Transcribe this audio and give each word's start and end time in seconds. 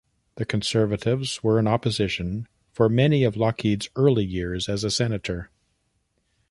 The 0.37 0.45
Conservatives 0.45 1.43
were 1.43 1.59
in 1.59 1.67
opposition 1.67 2.47
for 2.71 2.89
many 2.89 3.23
of 3.23 3.35
Lougheed's 3.35 3.87
early 3.95 4.25
years 4.25 4.67
as 4.67 4.83
a 4.83 4.89
senator. 4.89 5.51